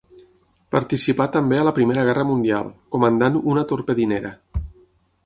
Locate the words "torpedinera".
3.73-4.33